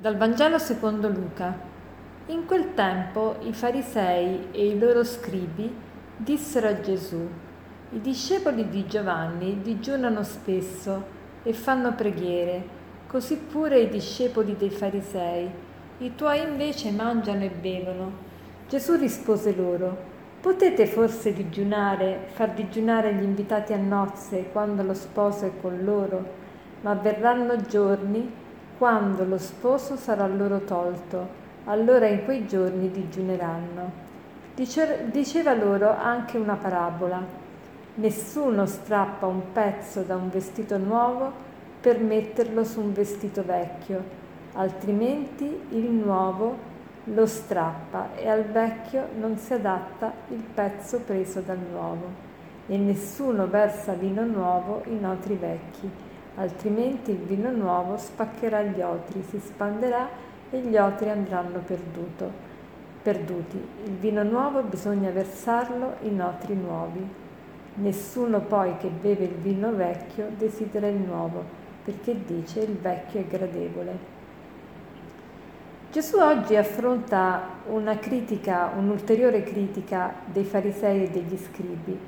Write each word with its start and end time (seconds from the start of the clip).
Dal 0.00 0.16
Vangelo 0.16 0.56
secondo 0.56 1.10
Luca. 1.10 1.54
In 2.28 2.46
quel 2.46 2.72
tempo 2.72 3.36
i 3.40 3.52
farisei 3.52 4.46
e 4.50 4.68
i 4.68 4.78
loro 4.78 5.04
scribi 5.04 5.70
dissero 6.16 6.68
a 6.68 6.80
Gesù, 6.80 7.28
i 7.90 8.00
discepoli 8.00 8.70
di 8.70 8.86
Giovanni 8.86 9.60
digiunano 9.60 10.22
spesso 10.22 11.04
e 11.42 11.52
fanno 11.52 11.92
preghiere, 11.92 12.64
così 13.08 13.36
pure 13.36 13.78
i 13.78 13.90
discepoli 13.90 14.56
dei 14.56 14.70
farisei, 14.70 15.50
i 15.98 16.14
tuoi 16.14 16.40
invece 16.44 16.90
mangiano 16.92 17.44
e 17.44 17.50
bevono. 17.50 18.10
Gesù 18.70 18.96
rispose 18.96 19.54
loro, 19.54 19.94
potete 20.40 20.86
forse 20.86 21.34
digiunare, 21.34 22.28
far 22.28 22.52
digiunare 22.54 23.12
gli 23.12 23.22
invitati 23.22 23.74
a 23.74 23.76
nozze 23.76 24.48
quando 24.50 24.82
lo 24.82 24.94
sposo 24.94 25.44
è 25.44 25.52
con 25.60 25.84
loro, 25.84 26.26
ma 26.80 26.94
verranno 26.94 27.60
giorni 27.66 28.39
quando 28.80 29.26
lo 29.26 29.36
sposo 29.36 29.94
sarà 29.94 30.26
loro 30.26 30.60
tolto, 30.60 31.28
allora 31.64 32.06
in 32.06 32.24
quei 32.24 32.46
giorni 32.46 32.90
digiuneranno. 32.90 33.92
diceva 34.54 35.52
loro 35.52 35.94
anche 35.94 36.38
una 36.38 36.54
parabola. 36.54 37.22
Nessuno 37.96 38.64
strappa 38.64 39.26
un 39.26 39.52
pezzo 39.52 40.00
da 40.00 40.16
un 40.16 40.30
vestito 40.30 40.78
nuovo 40.78 41.30
per 41.78 42.00
metterlo 42.00 42.64
su 42.64 42.80
un 42.80 42.94
vestito 42.94 43.44
vecchio, 43.44 44.02
altrimenti 44.54 45.60
il 45.72 45.90
nuovo 45.90 46.56
lo 47.04 47.26
strappa 47.26 48.14
e 48.16 48.30
al 48.30 48.44
vecchio 48.44 49.08
non 49.18 49.36
si 49.36 49.52
adatta 49.52 50.10
il 50.28 50.42
pezzo 50.54 51.00
preso 51.00 51.40
dal 51.40 51.60
nuovo. 51.70 52.06
E 52.66 52.78
nessuno 52.78 53.46
versa 53.46 53.92
vino 53.92 54.24
nuovo 54.24 54.84
in 54.86 55.04
otri 55.04 55.34
vecchi 55.34 56.08
altrimenti 56.40 57.10
il 57.10 57.18
vino 57.18 57.50
nuovo 57.50 57.98
spaccherà 57.98 58.62
gli 58.62 58.80
otri, 58.80 59.22
si 59.28 59.38
spanderà 59.38 60.08
e 60.50 60.58
gli 60.60 60.76
otri 60.76 61.10
andranno 61.10 61.58
perduto, 61.58 62.32
perduti. 63.02 63.62
Il 63.84 63.92
vino 63.92 64.22
nuovo 64.22 64.62
bisogna 64.62 65.10
versarlo 65.10 65.96
in 66.00 66.20
otri 66.20 66.54
nuovi. 66.54 67.06
Nessuno 67.74 68.40
poi 68.40 68.76
che 68.78 68.88
beve 68.88 69.24
il 69.24 69.34
vino 69.34 69.72
vecchio 69.74 70.30
desidera 70.36 70.88
il 70.88 70.96
nuovo, 70.96 71.44
perché 71.84 72.16
dice 72.24 72.60
il 72.60 72.76
vecchio 72.76 73.20
è 73.20 73.26
gradevole. 73.26 74.18
Gesù 75.92 76.18
oggi 76.18 76.56
affronta 76.56 77.48
una 77.66 77.98
critica, 77.98 78.72
un'ulteriore 78.76 79.42
critica 79.42 80.14
dei 80.24 80.44
farisei 80.44 81.04
e 81.04 81.10
degli 81.10 81.36
scribi, 81.36 81.98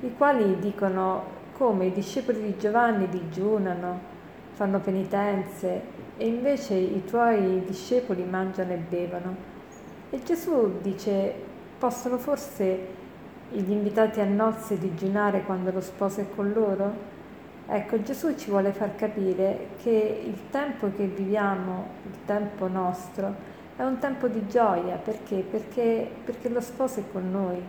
i 0.00 0.14
quali 0.16 0.58
dicono 0.60 1.40
come 1.62 1.86
i 1.86 1.92
discepoli 1.92 2.42
di 2.42 2.58
Giovanni 2.58 3.08
digiunano, 3.08 4.00
fanno 4.50 4.80
penitenze 4.80 5.80
e 6.16 6.26
invece 6.26 6.74
i 6.74 7.04
tuoi 7.04 7.62
discepoli 7.64 8.24
mangiano 8.24 8.72
e 8.72 8.78
bevono. 8.78 9.36
E 10.10 10.20
Gesù 10.24 10.80
dice, 10.80 11.32
possono 11.78 12.18
forse 12.18 12.78
gli 13.52 13.70
invitati 13.70 14.18
a 14.18 14.24
nozze 14.24 14.76
digiunare 14.76 15.44
quando 15.44 15.70
lo 15.70 15.80
sposo 15.80 16.22
è 16.22 16.26
con 16.34 16.50
loro? 16.52 16.92
Ecco, 17.68 18.02
Gesù 18.02 18.34
ci 18.34 18.50
vuole 18.50 18.72
far 18.72 18.96
capire 18.96 19.68
che 19.80 20.20
il 20.26 20.50
tempo 20.50 20.90
che 20.96 21.04
viviamo, 21.04 21.86
il 22.10 22.18
tempo 22.26 22.66
nostro, 22.66 23.32
è 23.76 23.84
un 23.84 23.98
tempo 23.98 24.26
di 24.26 24.48
gioia, 24.48 24.96
perché? 24.96 25.44
Perché, 25.48 26.10
perché 26.24 26.48
lo 26.48 26.60
sposo 26.60 26.98
è 26.98 27.04
con 27.12 27.30
noi 27.30 27.62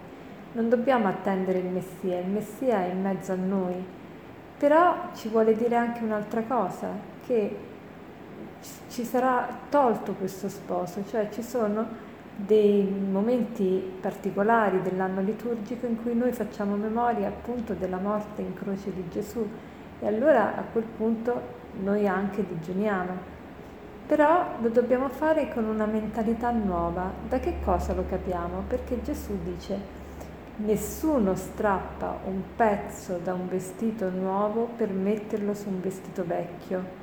non 0.53 0.69
dobbiamo 0.69 1.07
attendere 1.07 1.59
il 1.59 1.67
Messia, 1.67 2.19
il 2.19 2.27
Messia 2.27 2.85
è 2.85 2.91
in 2.91 3.01
mezzo 3.01 3.31
a 3.31 3.35
noi. 3.35 4.01
Però 4.57 5.09
ci 5.13 5.27
vuole 5.29 5.55
dire 5.55 5.75
anche 5.75 6.03
un'altra 6.03 6.41
cosa, 6.43 6.89
che 7.25 7.57
ci 8.89 9.03
sarà 9.03 9.47
tolto 9.69 10.13
questo 10.13 10.47
sposo, 10.47 11.03
cioè 11.09 11.29
ci 11.29 11.41
sono 11.41 12.11
dei 12.35 12.83
momenti 12.83 13.91
particolari 13.99 14.81
dell'anno 14.81 15.21
liturgico 15.21 15.85
in 15.85 16.01
cui 16.01 16.15
noi 16.15 16.31
facciamo 16.31 16.75
memoria 16.75 17.27
appunto 17.27 17.73
della 17.73 17.97
morte 17.97 18.41
in 18.41 18.53
croce 18.53 18.91
di 18.93 19.07
Gesù 19.09 19.47
e 19.99 20.07
allora 20.07 20.55
a 20.55 20.63
quel 20.71 20.85
punto 20.85 21.41
noi 21.81 22.07
anche 22.07 22.45
digiuniamo. 22.47 23.31
Però 24.05 24.45
lo 24.61 24.69
dobbiamo 24.69 25.09
fare 25.09 25.51
con 25.53 25.65
una 25.65 25.85
mentalità 25.85 26.51
nuova. 26.51 27.11
Da 27.27 27.39
che 27.39 27.55
cosa 27.63 27.93
lo 27.93 28.05
capiamo? 28.07 28.63
Perché 28.67 29.01
Gesù 29.01 29.37
dice 29.43 30.01
Nessuno 30.55 31.33
strappa 31.33 32.19
un 32.25 32.41
pezzo 32.55 33.17
da 33.17 33.33
un 33.33 33.49
vestito 33.49 34.11
nuovo 34.11 34.69
per 34.77 34.91
metterlo 34.91 35.55
su 35.55 35.67
un 35.67 35.81
vestito 35.81 36.23
vecchio. 36.23 37.01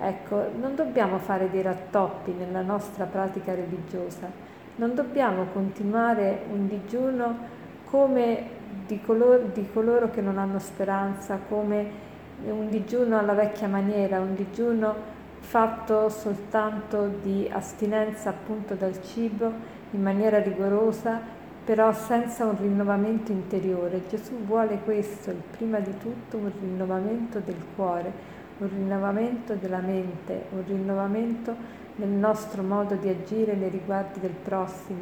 Ecco, 0.00 0.48
non 0.58 0.74
dobbiamo 0.74 1.18
fare 1.18 1.50
dei 1.50 1.60
rattoppi 1.60 2.32
nella 2.32 2.62
nostra 2.62 3.04
pratica 3.04 3.54
religiosa, 3.54 4.30
non 4.76 4.94
dobbiamo 4.94 5.44
continuare 5.52 6.44
un 6.50 6.66
digiuno 6.68 7.36
come 7.84 8.48
di 8.86 8.98
coloro, 9.02 9.42
di 9.52 9.68
coloro 9.70 10.10
che 10.10 10.22
non 10.22 10.38
hanno 10.38 10.58
speranza, 10.58 11.38
come 11.48 12.04
un 12.46 12.70
digiuno 12.70 13.18
alla 13.18 13.34
vecchia 13.34 13.68
maniera, 13.68 14.20
un 14.20 14.34
digiuno 14.34 14.94
fatto 15.40 16.08
soltanto 16.08 17.08
di 17.22 17.46
astinenza 17.52 18.30
appunto 18.30 18.74
dal 18.74 19.02
cibo 19.02 19.52
in 19.90 20.02
maniera 20.02 20.40
rigorosa 20.40 21.35
però 21.66 21.92
senza 21.92 22.44
un 22.44 22.56
rinnovamento 22.56 23.32
interiore. 23.32 24.02
Gesù 24.08 24.34
vuole 24.44 24.78
questo, 24.84 25.34
prima 25.50 25.80
di 25.80 25.92
tutto 25.98 26.36
un 26.36 26.52
rinnovamento 26.60 27.40
del 27.40 27.60
cuore, 27.74 28.12
un 28.58 28.68
rinnovamento 28.68 29.54
della 29.54 29.80
mente, 29.80 30.44
un 30.52 30.62
rinnovamento 30.64 31.56
nel 31.96 32.08
nostro 32.08 32.62
modo 32.62 32.94
di 32.94 33.08
agire 33.08 33.56
nei 33.56 33.68
riguardi 33.68 34.20
del 34.20 34.30
prossimo. 34.30 35.00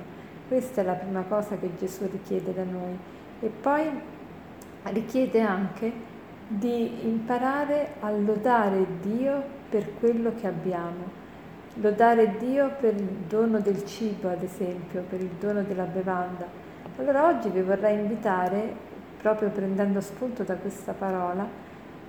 Questa 0.48 0.80
è 0.80 0.84
la 0.84 0.94
prima 0.94 1.20
cosa 1.28 1.58
che 1.58 1.69
Gesù 1.78 2.08
richiede 2.10 2.54
da 2.54 2.64
noi. 2.64 2.96
E 3.41 3.48
poi 3.48 3.86
richiede 4.84 5.42
anche 5.42 5.92
di 6.48 7.06
imparare 7.06 7.96
a 8.00 8.10
lodare 8.10 8.86
Dio 9.02 9.42
per 9.69 9.98
quello 9.98 10.32
che 10.34 10.46
abbiamo 10.46 11.23
lodare 11.74 12.36
Dio 12.38 12.70
per 12.78 12.94
il 12.94 13.08
dono 13.28 13.58
del 13.58 13.84
cibo, 13.84 14.28
ad 14.28 14.42
esempio, 14.42 15.02
per 15.08 15.20
il 15.20 15.30
dono 15.40 15.62
della 15.62 15.84
bevanda. 15.84 16.46
Allora 16.98 17.26
oggi 17.26 17.48
vi 17.48 17.62
vorrei 17.62 17.98
invitare, 17.98 18.72
proprio 19.20 19.50
prendendo 19.50 20.00
spunto 20.00 20.44
da 20.44 20.54
questa 20.54 20.92
parola, 20.92 21.46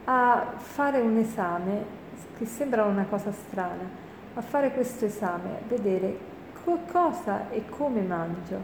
a 0.05 0.53
fare 0.57 0.99
un 0.99 1.17
esame 1.17 2.03
che 2.37 2.45
sembra 2.45 2.83
una 2.83 3.05
cosa 3.05 3.31
strana, 3.31 3.89
a 4.35 4.41
fare 4.41 4.71
questo 4.71 5.05
esame, 5.05 5.61
vedere 5.67 6.33
cosa 6.91 7.49
e 7.49 7.63
come 7.69 8.01
mangio, 8.01 8.59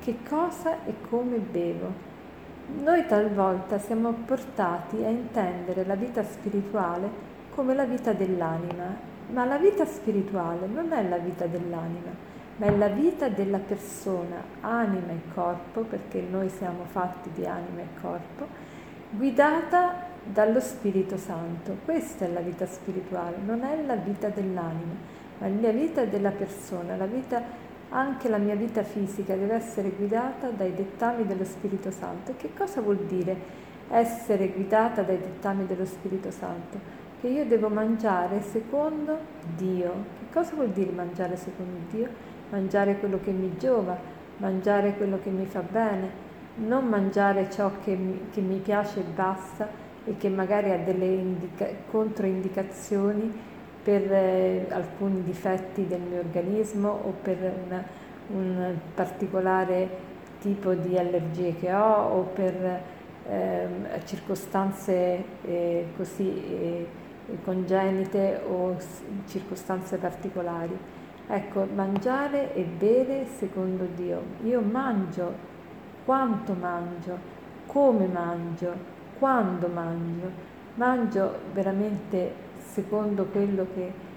che 0.00 0.18
cosa 0.28 0.84
e 0.84 0.94
come 1.08 1.38
bevo. 1.38 2.14
Noi 2.82 3.06
talvolta 3.06 3.78
siamo 3.78 4.12
portati 4.12 5.04
a 5.04 5.08
intendere 5.08 5.84
la 5.84 5.94
vita 5.94 6.24
spirituale 6.24 7.34
come 7.54 7.74
la 7.74 7.84
vita 7.84 8.12
dell'anima 8.12 9.14
ma 9.28 9.44
la 9.44 9.58
vita 9.58 9.84
spirituale 9.84 10.66
non 10.66 10.92
è 10.92 11.06
la 11.08 11.18
vita 11.18 11.46
dell'anima, 11.46 12.10
ma 12.56 12.66
è 12.66 12.76
la 12.76 12.88
vita 12.88 13.28
della 13.28 13.58
persona, 13.58 14.36
anima 14.60 15.12
e 15.12 15.32
corpo, 15.34 15.82
perché 15.82 16.20
noi 16.20 16.48
siamo 16.48 16.84
fatti 16.84 17.30
di 17.34 17.44
anima 17.44 17.80
e 17.80 18.00
corpo, 18.00 18.46
guidata 19.10 20.04
dallo 20.24 20.60
Spirito 20.60 21.16
Santo. 21.16 21.76
Questa 21.84 22.24
è 22.24 22.32
la 22.32 22.40
vita 22.40 22.66
spirituale, 22.66 23.36
non 23.44 23.62
è 23.62 23.82
la 23.84 23.96
vita 23.96 24.28
dell'anima, 24.28 24.94
ma 25.38 25.48
la 25.48 25.70
vita 25.70 26.04
della 26.04 26.30
persona, 26.30 26.96
la 26.96 27.06
vita, 27.06 27.42
anche 27.90 28.28
la 28.28 28.38
mia 28.38 28.54
vita 28.54 28.82
fisica 28.82 29.34
deve 29.34 29.54
essere 29.54 29.90
guidata 29.90 30.48
dai 30.48 30.74
dettami 30.74 31.26
dello 31.26 31.44
Spirito 31.44 31.90
Santo. 31.90 32.34
Che 32.36 32.50
cosa 32.56 32.80
vuol 32.80 32.98
dire 33.06 33.64
essere 33.88 34.48
guidata 34.48 35.02
dai 35.02 35.18
dettami 35.18 35.66
dello 35.66 35.84
Spirito 35.84 36.30
Santo? 36.30 37.04
Che 37.20 37.28
io 37.28 37.44
devo 37.46 37.68
mangiare 37.68 38.42
secondo 38.42 39.18
Dio. 39.56 39.90
Che 40.18 40.32
cosa 40.32 40.54
vuol 40.54 40.70
dire 40.70 40.90
mangiare 40.90 41.36
secondo 41.36 41.78
Dio? 41.90 42.08
Mangiare 42.50 42.98
quello 42.98 43.18
che 43.22 43.30
mi 43.30 43.56
giova, 43.58 43.96
mangiare 44.38 44.94
quello 44.94 45.18
che 45.22 45.30
mi 45.30 45.46
fa 45.46 45.60
bene, 45.60 46.24
non 46.56 46.86
mangiare 46.86 47.50
ciò 47.50 47.70
che 47.82 47.94
mi, 47.94 48.28
che 48.32 48.40
mi 48.40 48.58
piace 48.58 49.00
e 49.00 49.04
basta 49.14 49.68
e 50.04 50.16
che 50.16 50.28
magari 50.28 50.70
ha 50.70 50.78
delle 50.78 51.06
indica- 51.06 51.68
controindicazioni 51.90 53.54
per 53.82 54.12
eh, 54.12 54.66
alcuni 54.70 55.22
difetti 55.22 55.86
del 55.86 56.00
mio 56.00 56.18
organismo 56.20 56.88
o 56.88 57.14
per 57.22 57.36
una, 57.66 57.84
un 58.28 58.76
particolare 58.94 60.14
tipo 60.40 60.74
di 60.74 60.96
allergie 60.98 61.56
che 61.58 61.72
ho 61.72 62.18
o 62.18 62.22
per 62.22 62.82
eh, 63.28 63.68
circostanze 64.04 65.24
eh, 65.42 65.86
così 65.96 66.28
eh, 66.28 66.86
congenite 67.44 68.40
o 68.48 68.76
circostanze 69.26 69.96
particolari. 69.96 70.76
Ecco, 71.28 71.66
mangiare 71.74 72.54
e 72.54 72.62
bere 72.62 73.26
secondo 73.26 73.86
Dio. 73.94 74.22
Io 74.44 74.60
mangio, 74.60 75.32
quanto 76.04 76.52
mangio, 76.52 77.18
come 77.66 78.06
mangio, 78.06 78.72
quando 79.18 79.66
mangio. 79.68 80.54
Mangio 80.74 81.38
veramente 81.52 82.32
secondo 82.58 83.24
quello 83.24 83.66
che 83.74 84.14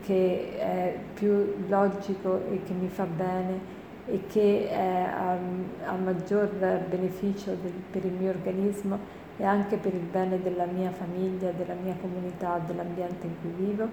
che 0.00 0.58
è 0.58 0.98
più 1.14 1.66
logico 1.68 2.40
e 2.50 2.62
che 2.62 2.72
mi 2.72 2.88
fa 2.88 3.04
bene 3.04 3.75
e 4.06 4.22
che 4.28 4.68
è 4.70 5.02
a, 5.02 5.36
a 5.86 5.96
maggior 5.96 6.48
beneficio 6.88 7.56
del, 7.60 7.72
per 7.90 8.04
il 8.04 8.12
mio 8.12 8.30
organismo 8.30 8.98
e 9.36 9.44
anche 9.44 9.76
per 9.76 9.92
il 9.92 10.00
bene 10.00 10.40
della 10.40 10.66
mia 10.66 10.90
famiglia, 10.90 11.50
della 11.50 11.74
mia 11.74 11.96
comunità, 12.00 12.58
dell'ambiente 12.64 13.26
in 13.26 13.34
cui 13.40 13.66
vivo? 13.66 13.88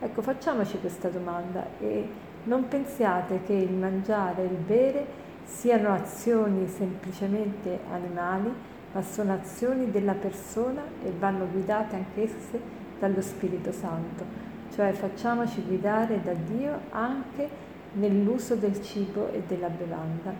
Ecco, 0.00 0.22
facciamoci 0.22 0.78
questa 0.80 1.08
domanda 1.08 1.66
e 1.80 2.08
non 2.44 2.68
pensiate 2.68 3.40
che 3.44 3.52
il 3.52 3.72
mangiare 3.72 4.42
e 4.42 4.46
il 4.46 4.58
bere 4.66 5.06
siano 5.44 5.92
azioni 5.92 6.66
semplicemente 6.68 7.80
animali, 7.90 8.52
ma 8.92 9.02
sono 9.02 9.32
azioni 9.32 9.90
della 9.90 10.14
persona 10.14 10.82
e 11.04 11.12
vanno 11.18 11.46
guidate 11.50 11.96
anch'esse 11.96 12.60
dallo 12.98 13.20
Spirito 13.20 13.72
Santo. 13.72 14.24
Cioè 14.72 14.92
facciamoci 14.92 15.62
guidare 15.62 16.20
da 16.22 16.32
Dio 16.32 16.80
anche 16.90 17.48
nell'uso 17.92 18.54
del 18.54 18.82
cibo 18.82 19.30
e 19.32 19.42
della 19.46 19.68
bevanda. 19.68 20.32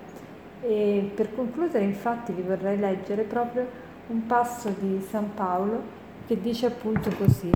E 0.61 1.11
per 1.15 1.35
concludere 1.35 1.85
infatti 1.85 2.33
vi 2.33 2.43
vorrei 2.43 2.79
leggere 2.79 3.23
proprio 3.23 3.67
un 4.09 4.27
passo 4.27 4.75
di 4.79 5.00
San 5.09 5.35
Paolo 5.35 5.97
che 6.27 6.41
dice 6.41 6.67
appunto 6.67 7.11
così, 7.11 7.50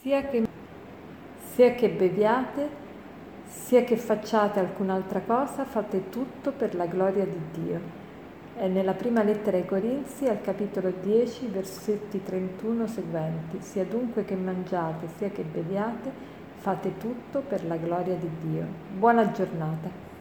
sia 0.00 0.22
che, 0.26 0.46
sia 1.52 1.74
che 1.74 1.88
beviate, 1.88 2.80
sia 3.44 3.84
che 3.84 3.96
facciate 3.96 4.58
alcun'altra 4.58 5.20
cosa, 5.20 5.64
fate 5.64 6.08
tutto 6.08 6.52
per 6.52 6.74
la 6.74 6.86
gloria 6.86 7.24
di 7.24 7.40
Dio. 7.52 8.00
È 8.56 8.66
nella 8.66 8.94
prima 8.94 9.22
lettera 9.22 9.56
ai 9.56 9.64
Corinzi, 9.64 10.26
al 10.26 10.40
capitolo 10.40 10.92
10, 11.00 11.46
versetti 11.46 12.22
31 12.22 12.86
seguenti. 12.86 13.60
Sia 13.60 13.84
dunque 13.84 14.24
che 14.24 14.34
mangiate, 14.34 15.08
sia 15.16 15.30
che 15.30 15.42
beviate, 15.42 16.12
fate 16.62 16.96
tutto 16.96 17.40
per 17.40 17.66
la 17.66 17.76
gloria 17.76 18.14
di 18.14 18.30
Dio. 18.40 18.64
Buona 18.96 19.32
giornata. 19.32 20.11